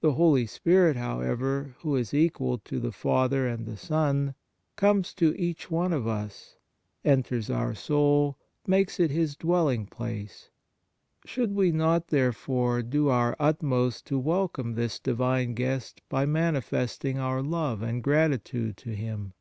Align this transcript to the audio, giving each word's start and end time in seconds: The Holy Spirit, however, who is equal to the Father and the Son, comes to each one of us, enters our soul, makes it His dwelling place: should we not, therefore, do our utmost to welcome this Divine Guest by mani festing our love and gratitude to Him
The 0.00 0.14
Holy 0.14 0.44
Spirit, 0.46 0.96
however, 0.96 1.76
who 1.82 1.94
is 1.94 2.12
equal 2.12 2.58
to 2.58 2.80
the 2.80 2.90
Father 2.90 3.46
and 3.46 3.64
the 3.64 3.76
Son, 3.76 4.34
comes 4.74 5.14
to 5.14 5.38
each 5.40 5.70
one 5.70 5.92
of 5.92 6.04
us, 6.04 6.56
enters 7.04 7.48
our 7.48 7.72
soul, 7.72 8.36
makes 8.66 8.98
it 8.98 9.12
His 9.12 9.36
dwelling 9.36 9.86
place: 9.86 10.50
should 11.24 11.54
we 11.54 11.70
not, 11.70 12.08
therefore, 12.08 12.82
do 12.82 13.08
our 13.08 13.36
utmost 13.38 14.04
to 14.06 14.18
welcome 14.18 14.74
this 14.74 14.98
Divine 14.98 15.54
Guest 15.54 16.00
by 16.08 16.26
mani 16.26 16.60
festing 16.60 17.18
our 17.20 17.40
love 17.40 17.82
and 17.82 18.02
gratitude 18.02 18.76
to 18.78 18.96
Him 18.96 19.32